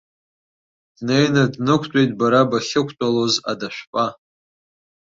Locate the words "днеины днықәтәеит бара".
0.97-2.49